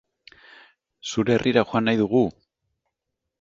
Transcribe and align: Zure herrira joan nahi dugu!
Zure 1.09 1.35
herrira 1.35 1.65
joan 1.73 1.87
nahi 1.91 2.01
dugu! 2.01 2.23